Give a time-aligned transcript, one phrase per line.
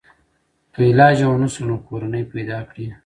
[0.73, 2.87] که علاج یې ونشو نو کورنۍ پیدا کړي.